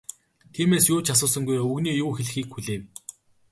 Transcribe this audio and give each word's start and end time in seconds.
Тиймээс 0.53 0.85
юу 0.93 0.99
ч 1.05 1.07
асуусангүй, 1.13 1.57
өвгөний 1.65 1.95
юу 2.03 2.11
хэлэхийг 2.13 2.49
хүлээв. 2.51 2.83